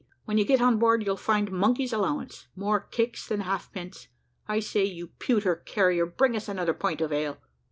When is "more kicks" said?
2.55-3.27